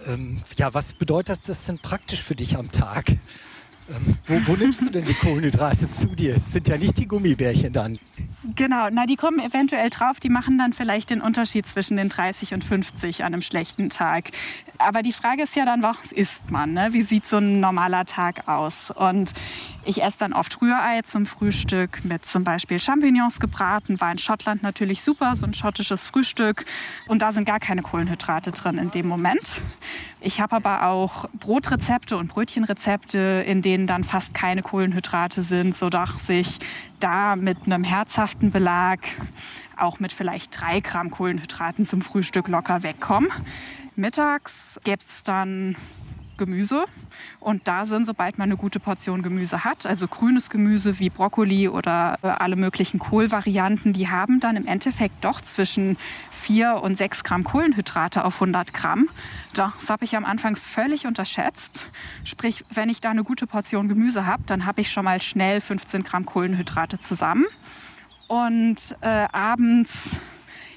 [0.07, 3.05] Ähm, ja, was bedeutet das denn praktisch für dich am Tag?
[3.89, 6.35] Ähm, wo, wo, nimmst du denn die Kohlenhydrate zu dir?
[6.35, 7.99] Das sind ja nicht die Gummibärchen dann.
[8.55, 12.53] Genau, na, die kommen eventuell drauf, die machen dann vielleicht den Unterschied zwischen den 30
[12.53, 14.31] und 50 an einem schlechten Tag.
[14.77, 16.73] Aber die Frage ist ja dann, was isst man?
[16.73, 16.89] Ne?
[16.91, 18.89] Wie sieht so ein normaler Tag aus?
[18.91, 19.33] Und
[19.85, 23.99] ich esse dann oft Rührei zum Frühstück mit zum Beispiel Champignons gebraten.
[23.99, 26.65] War in Schottland natürlich super, so ein schottisches Frühstück.
[27.07, 29.61] Und da sind gar keine Kohlenhydrate drin in dem Moment.
[30.21, 36.29] Ich habe aber auch Brotrezepte und Brötchenrezepte, in denen dann fast keine Kohlenhydrate sind, sodass
[36.29, 36.59] ich
[36.99, 38.99] da mit einem herzhaften Belag
[39.75, 43.29] auch mit vielleicht drei Gramm Kohlenhydraten zum Frühstück locker wegkomme.
[43.95, 45.75] Mittags gibt es dann
[46.37, 46.85] Gemüse.
[47.39, 51.69] Und da sind, sobald man eine gute Portion Gemüse hat, also grünes Gemüse wie Brokkoli
[51.69, 55.97] oder äh, alle möglichen Kohlvarianten, die haben dann im Endeffekt doch zwischen
[56.31, 59.09] 4 und 6 Gramm Kohlenhydrate auf 100 Gramm.
[59.53, 61.87] Das habe ich am Anfang völlig unterschätzt.
[62.23, 65.61] Sprich, wenn ich da eine gute Portion Gemüse habe, dann habe ich schon mal schnell
[65.61, 67.45] 15 Gramm Kohlenhydrate zusammen.
[68.27, 70.19] Und äh, abends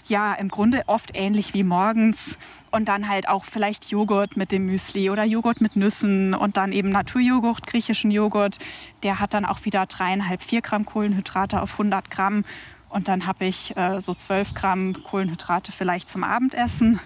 [0.09, 2.38] ja im Grunde oft ähnlich wie morgens
[2.71, 6.73] und dann halt auch vielleicht Joghurt mit dem Müsli oder Joghurt mit Nüssen und dann
[6.73, 8.59] eben Naturjoghurt, griechischen Joghurt.
[9.03, 12.45] Der hat dann auch wieder dreieinhalb, vier Gramm Kohlenhydrate auf 100 Gramm
[12.88, 17.01] und dann habe ich äh, so 12 Gramm Kohlenhydrate vielleicht zum Abendessen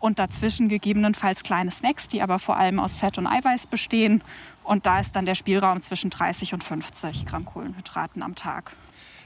[0.00, 4.22] und dazwischen gegebenenfalls kleine Snacks, die aber vor allem aus Fett und Eiweiß bestehen.
[4.62, 8.72] Und da ist dann der Spielraum zwischen 30 und 50 Gramm Kohlenhydraten am Tag.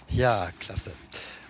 [0.08, 0.92] Ja, klasse.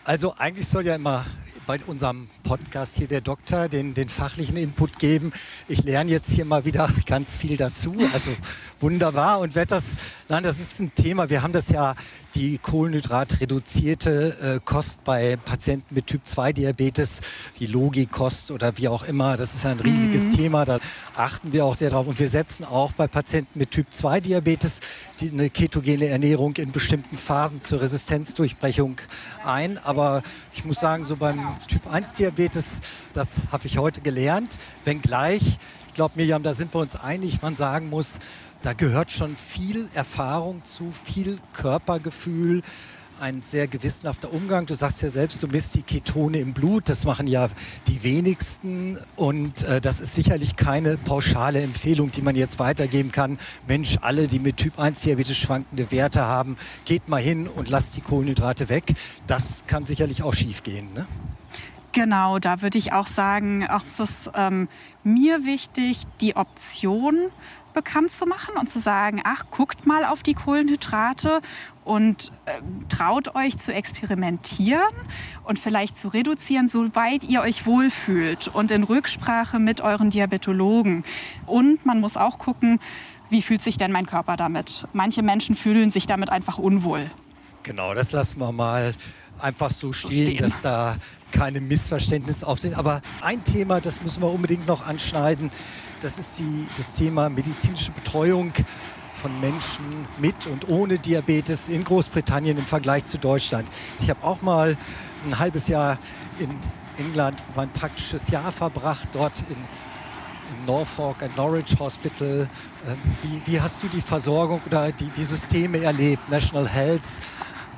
[0.05, 1.25] Also eigentlich soll ja immer
[1.67, 5.33] bei unserem Podcast hier der Doktor den, den fachlichen Input geben.
[5.69, 7.95] Ich lerne jetzt hier mal wieder ganz viel dazu.
[8.13, 8.31] Also
[8.81, 9.97] wunderbar und werde das,
[10.29, 11.31] nein, das ist ein Thema.
[11.31, 11.95] Wir haben das ja
[12.35, 17.21] die kohlenhydratreduzierte äh, Kost bei Patienten mit Typ 2 Diabetes,
[17.59, 19.37] die Logikost oder wie auch immer.
[19.37, 20.31] Das ist ein riesiges mhm.
[20.31, 20.65] Thema.
[20.65, 20.79] Da
[21.15, 22.07] achten wir auch sehr drauf.
[22.07, 24.81] Und wir setzen auch bei Patienten mit Typ 2 Diabetes
[25.21, 28.97] die, eine ketogene Ernährung in bestimmten Phasen zur Resistenzdurchbrechung
[29.45, 29.79] ein.
[29.79, 30.23] Aber
[30.55, 32.81] ich muss sagen, so beim Typ 1 Diabetes,
[33.13, 34.59] das habe ich heute gelernt.
[34.85, 38.19] Wenngleich, ich glaube, Miriam, da sind wir uns einig, man sagen muss,
[38.63, 42.63] da gehört schon viel Erfahrung zu, viel Körpergefühl.
[43.21, 44.67] ein sehr gewissenhafter Umgang.
[44.67, 46.89] Du sagst ja selbst, du misst die Ketone im Blut.
[46.89, 47.49] Das machen ja
[47.87, 48.99] die wenigsten.
[49.15, 53.39] Und äh, das ist sicherlich keine pauschale Empfehlung, die man jetzt weitergeben kann.
[53.69, 57.97] Mensch, alle, die mit Typ 1 Diabetes schwankende Werte haben, geht mal hin und lasst
[57.97, 58.93] die Kohlenhydrate weg.
[59.29, 60.93] Das kann sicherlich auch schief gehen.
[60.93, 61.07] Ne?
[61.93, 64.69] Genau, da würde ich auch sagen, auch es ist ähm,
[65.05, 67.31] mir wichtig, die Option
[67.73, 71.41] bekannt zu machen und zu sagen, ach, guckt mal auf die Kohlenhydrate
[71.85, 74.83] und äh, traut euch zu experimentieren
[75.45, 81.05] und vielleicht zu reduzieren, soweit ihr euch wohlfühlt und in Rücksprache mit euren Diabetologen.
[81.47, 82.81] Und man muss auch gucken,
[83.31, 84.87] wie fühlt sich denn mein Körper damit?
[84.93, 87.11] Manche Menschen fühlen sich damit einfach unwohl.
[87.63, 88.95] Genau, das lassen wir mal
[89.39, 90.37] einfach so stehen, so stehen.
[90.39, 90.97] dass da
[91.33, 92.75] keine Missverständnisse aufsehen.
[92.75, 95.51] Aber ein Thema, das müssen wir unbedingt noch anschneiden,
[96.03, 98.53] das ist die, das Thema medizinische Betreuung
[99.15, 99.85] von Menschen
[100.19, 103.69] mit und ohne Diabetes in Großbritannien im Vergleich zu Deutschland.
[104.01, 104.77] Ich habe auch mal
[105.25, 105.99] ein halbes Jahr
[106.41, 106.51] in
[106.99, 112.49] England mein praktisches Jahr verbracht, dort in, im Norfolk and Norwich Hospital.
[112.87, 117.21] Ähm, wie, wie, hast du die Versorgung oder die, die Systeme erlebt, National Health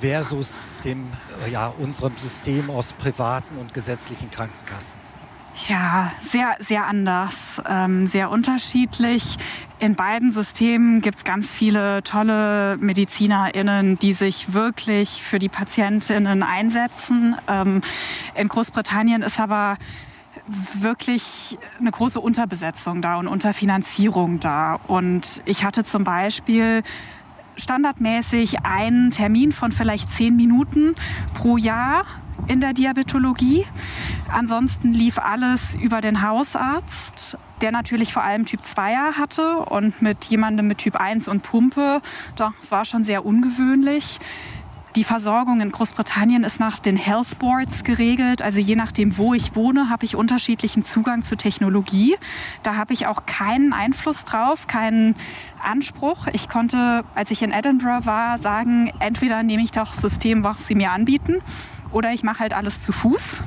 [0.01, 1.07] versus dem,
[1.53, 5.04] ja, unserem System aus privaten und gesetzlichen Krankenkassen?
[5.69, 9.37] Ja, sehr, sehr anders, ähm, sehr unterschiedlich.
[9.79, 16.43] In beiden Systemen gibt es ganz viele tolle MedizinerInnen, die sich wirklich für die PatientInnen
[16.43, 17.37] einsetzen.
[17.49, 17.83] Ähm,
[18.35, 19.79] in Großbritannien ist aber
[20.75, 24.81] wirklich eine große Unterbesetzung da und Unterfinanzierung da.
[24.89, 26.83] Und ich hatte zum Beispiel
[27.57, 30.95] standardmäßig einen Termin von vielleicht zehn Minuten
[31.35, 32.05] pro Jahr
[32.47, 33.65] in der Diabetologie.
[34.31, 40.25] Ansonsten lief alles über den Hausarzt, der natürlich vor allem Typ 2er hatte und mit
[40.27, 42.01] jemandem mit Typ 1 und Pumpe.
[42.63, 44.19] Es war schon sehr ungewöhnlich.
[44.97, 48.43] Die Versorgung in Großbritannien ist nach den Health Boards geregelt.
[48.43, 52.17] Also je nachdem, wo ich wohne, habe ich unterschiedlichen Zugang zu Technologie.
[52.63, 55.17] Da habe ich auch keinen Einfluss drauf, keinen
[55.61, 56.29] Anspruch.
[56.33, 60.77] Ich konnte, als ich in Edinburgh war, sagen, entweder nehme ich das System, was sie
[60.77, 61.43] mir anbieten,
[61.91, 63.43] oder ich mache halt alles zu Fuß.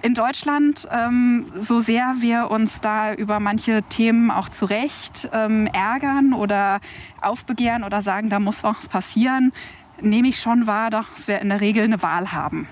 [0.00, 5.66] In Deutschland, ähm, so sehr wir uns da über manche Themen auch zu Recht ähm,
[5.66, 6.78] ärgern oder
[7.20, 9.52] aufbegehren oder sagen, da muss was passieren,
[10.00, 12.68] nehme ich schon wahr, dass wir in der Regel eine Wahl haben.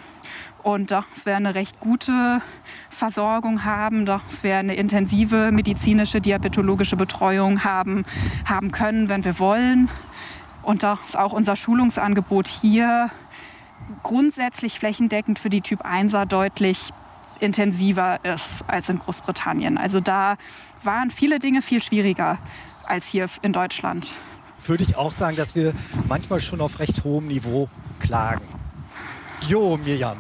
[0.63, 2.43] Und dass wir eine recht gute
[2.91, 8.05] Versorgung haben, dass wir eine intensive medizinische, diabetologische Betreuung haben,
[8.45, 9.89] haben können, wenn wir wollen.
[10.63, 13.11] Und dass auch unser Schulungsangebot hier
[14.03, 16.91] grundsätzlich flächendeckend für die Typ 1er deutlich
[17.39, 19.79] intensiver ist als in Großbritannien.
[19.79, 20.37] Also da
[20.83, 22.39] waren viele Dinge viel schwieriger
[22.87, 24.13] als hier in Deutschland.
[24.65, 25.73] Würde ich auch sagen, dass wir
[26.09, 27.69] manchmal schon auf recht hohem Niveau
[28.01, 28.45] klagen.
[29.49, 30.19] Jo, Mirjam.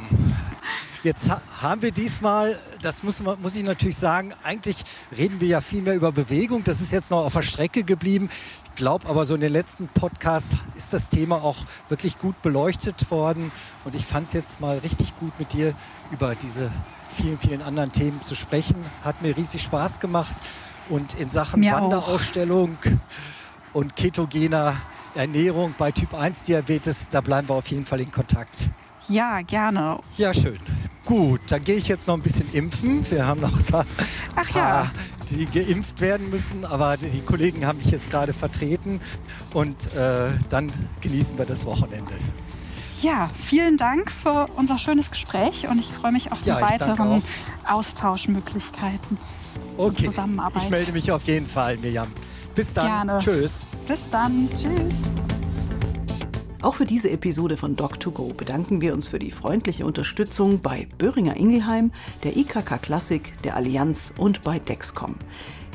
[1.02, 4.84] Jetzt haben wir diesmal, das muss, muss ich natürlich sagen, eigentlich
[5.16, 6.64] reden wir ja viel mehr über Bewegung.
[6.64, 8.28] Das ist jetzt noch auf der Strecke geblieben
[8.76, 11.56] glaube aber so in den letzten Podcasts ist das Thema auch
[11.88, 13.50] wirklich gut beleuchtet worden.
[13.84, 15.74] Und ich fand es jetzt mal richtig gut mit dir
[16.12, 16.70] über diese
[17.08, 18.76] vielen, vielen anderen Themen zu sprechen.
[19.02, 20.36] Hat mir riesig Spaß gemacht.
[20.88, 22.90] Und in Sachen mir Wanderausstellung auch.
[23.76, 24.78] Und ketogener
[25.14, 28.70] Ernährung bei Typ 1 Diabetes, da bleiben wir auf jeden Fall in Kontakt.
[29.06, 29.98] Ja, gerne.
[30.16, 30.58] Ja, schön.
[31.04, 33.08] Gut, dann gehe ich jetzt noch ein bisschen impfen.
[33.10, 33.84] Wir haben noch da
[34.34, 34.90] Ach paar, ja.
[35.30, 38.98] die geimpft werden müssen, aber die Kollegen haben mich jetzt gerade vertreten
[39.52, 42.12] und äh, dann genießen wir das Wochenende.
[43.02, 47.22] Ja, vielen Dank für unser schönes Gespräch und ich freue mich auf die ja, weiteren
[47.66, 49.18] Austauschmöglichkeiten.
[49.76, 50.62] Okay, Zusammenarbeit.
[50.62, 52.08] ich melde mich auf jeden Fall, Mirjam.
[52.56, 52.86] Bis dann.
[52.86, 53.18] Gerne.
[53.18, 53.66] Tschüss.
[53.86, 54.48] Bis dann.
[54.50, 55.12] Tschüss.
[56.62, 61.36] Auch für diese Episode von Doc2Go bedanken wir uns für die freundliche Unterstützung bei Böhringer
[61.36, 61.92] Ingelheim,
[62.24, 65.16] der IKK Klassik, der Allianz und bei Dexcom.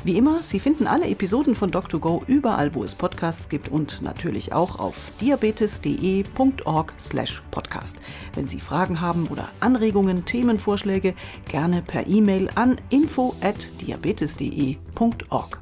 [0.04, 4.52] Wie immer, Sie finden alle Episoden von Doc2Go überall, wo es Podcasts gibt und natürlich
[4.52, 7.96] auch auf diabetes.de.org/podcast.
[8.34, 11.14] Wenn Sie Fragen haben oder Anregungen, Themenvorschläge,
[11.48, 15.60] gerne per E-Mail an info@diabetes.de.org.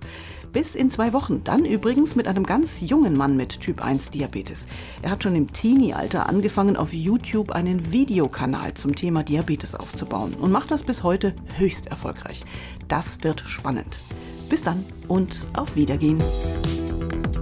[0.53, 1.45] Bis in zwei Wochen.
[1.45, 4.67] Dann übrigens mit einem ganz jungen Mann mit Typ 1 Diabetes.
[5.03, 10.51] Er hat schon im Teenie-Alter angefangen, auf YouTube einen Videokanal zum Thema Diabetes aufzubauen und
[10.51, 12.43] macht das bis heute höchst erfolgreich.
[12.89, 14.01] Das wird spannend.
[14.48, 16.19] Bis dann und auf Wiedergehen.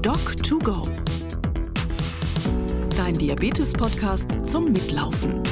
[0.02, 0.90] Doc2Go.
[2.96, 5.42] Dein Diabetes-Podcast zum Mitlaufen.